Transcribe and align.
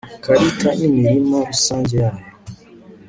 karita 0.23 0.69
n'imirima 0.79 1.37
rusange 1.49 1.93
yayo 2.03 2.27